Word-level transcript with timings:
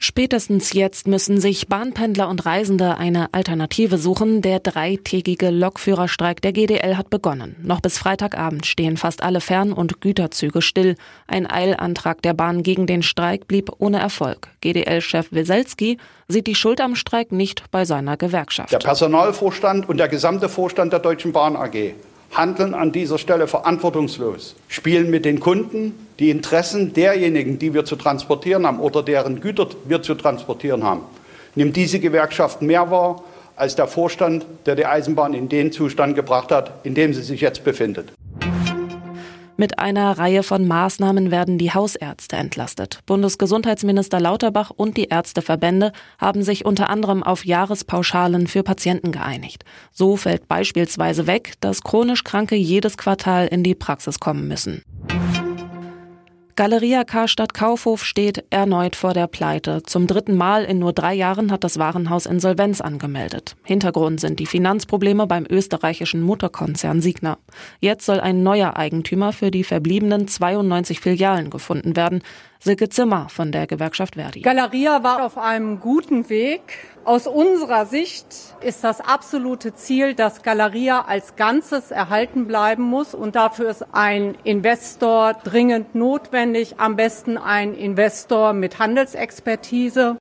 Spätestens 0.00 0.72
jetzt 0.74 1.08
müssen 1.08 1.40
sich 1.40 1.66
Bahnpendler 1.66 2.28
und 2.28 2.46
Reisende 2.46 2.98
eine 2.98 3.34
Alternative 3.34 3.98
suchen. 3.98 4.42
Der 4.42 4.60
dreitägige 4.60 5.50
Lokführerstreik 5.50 6.40
der 6.40 6.52
GDL 6.52 6.96
hat 6.96 7.10
begonnen. 7.10 7.56
Noch 7.62 7.80
bis 7.80 7.98
Freitagabend 7.98 8.64
stehen 8.64 8.96
fast 8.96 9.24
alle 9.24 9.40
Fern- 9.40 9.72
und 9.72 10.00
Güterzüge 10.00 10.62
still. 10.62 10.94
Ein 11.26 11.50
Eilantrag 11.50 12.22
der 12.22 12.32
Bahn 12.32 12.62
gegen 12.62 12.86
den 12.86 13.02
Streik 13.02 13.48
blieb 13.48 13.72
ohne 13.78 13.98
Erfolg. 13.98 14.48
GDL-Chef 14.60 15.32
Weselski 15.32 15.98
sieht 16.28 16.46
die 16.46 16.54
Schuld 16.54 16.80
am 16.80 16.94
Streik 16.94 17.32
nicht 17.32 17.68
bei 17.72 17.84
seiner 17.84 18.16
Gewerkschaft. 18.16 18.70
Der 18.70 18.78
Personalvorstand 18.78 19.88
und 19.88 19.96
der 19.96 20.08
gesamte 20.08 20.48
Vorstand 20.48 20.92
der 20.92 21.00
Deutschen 21.00 21.32
Bahn 21.32 21.56
AG 21.56 21.94
handeln 22.32 22.74
an 22.74 22.92
dieser 22.92 23.18
Stelle 23.18 23.48
verantwortungslos, 23.48 24.54
spielen 24.68 25.10
mit 25.10 25.24
den 25.24 25.40
Kunden 25.40 26.07
die 26.18 26.30
Interessen 26.30 26.92
derjenigen, 26.92 27.58
die 27.58 27.74
wir 27.74 27.84
zu 27.84 27.96
transportieren 27.96 28.66
haben 28.66 28.80
oder 28.80 29.02
deren 29.02 29.40
Güter 29.40 29.68
wir 29.84 30.02
zu 30.02 30.14
transportieren 30.14 30.82
haben. 30.82 31.02
Nimmt 31.54 31.76
diese 31.76 32.00
Gewerkschaft 32.00 32.62
mehr 32.62 32.90
wahr 32.90 33.22
als 33.56 33.74
der 33.74 33.88
Vorstand, 33.88 34.46
der 34.66 34.76
die 34.76 34.86
Eisenbahn 34.86 35.34
in 35.34 35.48
den 35.48 35.72
Zustand 35.72 36.14
gebracht 36.14 36.52
hat, 36.52 36.84
in 36.84 36.94
dem 36.94 37.12
sie 37.12 37.22
sich 37.22 37.40
jetzt 37.40 37.64
befindet. 37.64 38.12
Mit 39.60 39.80
einer 39.80 40.16
Reihe 40.16 40.44
von 40.44 40.68
Maßnahmen 40.68 41.32
werden 41.32 41.58
die 41.58 41.72
Hausärzte 41.72 42.36
entlastet. 42.36 43.00
Bundesgesundheitsminister 43.06 44.20
Lauterbach 44.20 44.70
und 44.70 44.96
die 44.96 45.08
Ärzteverbände 45.08 45.90
haben 46.16 46.44
sich 46.44 46.64
unter 46.64 46.90
anderem 46.90 47.24
auf 47.24 47.44
Jahrespauschalen 47.44 48.46
für 48.46 48.62
Patienten 48.62 49.10
geeinigt. 49.10 49.64
So 49.90 50.16
fällt 50.16 50.46
beispielsweise 50.46 51.26
weg, 51.26 51.54
dass 51.58 51.82
chronisch 51.82 52.22
Kranke 52.22 52.54
jedes 52.54 52.96
Quartal 52.96 53.48
in 53.48 53.64
die 53.64 53.74
Praxis 53.74 54.20
kommen 54.20 54.46
müssen. 54.46 54.84
Galeria 56.58 57.04
Karstadt 57.04 57.54
Kaufhof 57.54 58.04
steht 58.04 58.44
erneut 58.50 58.96
vor 58.96 59.14
der 59.14 59.28
Pleite. 59.28 59.84
Zum 59.84 60.08
dritten 60.08 60.36
Mal 60.36 60.64
in 60.64 60.80
nur 60.80 60.92
drei 60.92 61.14
Jahren 61.14 61.52
hat 61.52 61.62
das 61.62 61.78
Warenhaus 61.78 62.26
Insolvenz 62.26 62.80
angemeldet. 62.80 63.54
Hintergrund 63.62 64.18
sind 64.18 64.40
die 64.40 64.46
Finanzprobleme 64.46 65.28
beim 65.28 65.46
österreichischen 65.48 66.20
Mutterkonzern 66.20 67.00
Signa. 67.00 67.38
Jetzt 67.78 68.06
soll 68.06 68.18
ein 68.18 68.42
neuer 68.42 68.76
Eigentümer 68.76 69.32
für 69.32 69.52
die 69.52 69.62
verbliebenen 69.62 70.26
92 70.26 70.98
Filialen 70.98 71.50
gefunden 71.50 71.94
werden. 71.94 72.24
Silke 72.58 72.88
Zimmer 72.88 73.28
von 73.28 73.52
der 73.52 73.68
Gewerkschaft 73.68 74.16
Verdi. 74.16 74.40
Galeria 74.40 75.04
war 75.04 75.24
auf 75.24 75.38
einem 75.38 75.78
guten 75.78 76.28
Weg. 76.28 76.60
Aus 77.08 77.26
unserer 77.26 77.86
Sicht 77.86 78.26
ist 78.60 78.84
das 78.84 79.00
absolute 79.00 79.74
Ziel, 79.74 80.12
dass 80.12 80.42
Galeria 80.42 81.06
als 81.08 81.36
Ganzes 81.36 81.90
erhalten 81.90 82.46
bleiben 82.46 82.82
muss 82.82 83.14
und 83.14 83.34
dafür 83.34 83.70
ist 83.70 83.86
ein 83.92 84.36
Investor 84.44 85.32
dringend 85.32 85.94
notwendig, 85.94 86.74
am 86.76 86.96
besten 86.96 87.38
ein 87.38 87.72
Investor 87.72 88.52
mit 88.52 88.78
Handelsexpertise. 88.78 90.18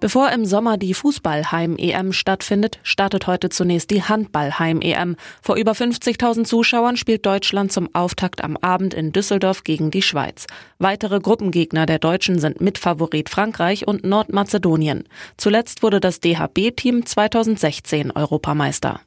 Bevor 0.00 0.32
im 0.32 0.46
Sommer 0.46 0.78
die 0.78 0.94
Fußballheim-EM 0.94 2.14
stattfindet, 2.14 2.78
startet 2.82 3.26
heute 3.26 3.50
zunächst 3.50 3.90
die 3.90 4.02
Handballheim-EM. 4.02 5.16
Vor 5.42 5.56
über 5.56 5.72
50.000 5.72 6.44
Zuschauern 6.44 6.96
spielt 6.96 7.26
Deutschland 7.26 7.70
zum 7.70 7.94
Auftakt 7.94 8.42
am 8.42 8.56
Abend 8.56 8.94
in 8.94 9.12
Düsseldorf 9.12 9.62
gegen 9.62 9.90
die 9.90 10.00
Schweiz. 10.00 10.46
Weitere 10.78 11.20
Gruppengegner 11.20 11.84
der 11.84 11.98
Deutschen 11.98 12.38
sind 12.38 12.62
Mitfavorit 12.62 13.28
Frankreich 13.28 13.86
und 13.86 14.02
Nordmazedonien. 14.02 15.04
Zuletzt 15.36 15.82
wurde 15.82 16.00
das 16.00 16.20
DHB-Team 16.20 17.04
2016 17.04 18.10
Europameister. 18.10 19.00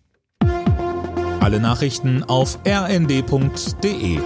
Alle 1.40 1.60
Nachrichten 1.60 2.24
auf 2.24 2.60
rnd.de 2.68 4.20